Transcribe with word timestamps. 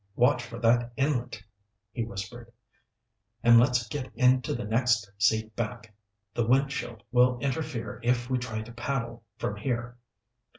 "Watch 0.15 0.43
for 0.43 0.57
that 0.57 0.93
inlet," 0.97 1.39
he 1.91 2.03
whispered. 2.03 2.51
"And 3.43 3.59
let's 3.59 3.87
get 3.87 4.11
into 4.15 4.55
the 4.55 4.63
next 4.63 5.11
seat 5.19 5.55
back. 5.55 5.93
The 6.33 6.43
windshield 6.47 7.03
will 7.11 7.37
interfere 7.37 7.99
if 8.03 8.27
we 8.27 8.39
try 8.39 8.63
to 8.63 8.71
paddle 8.71 9.21
from 9.37 9.57
here." 9.57 9.99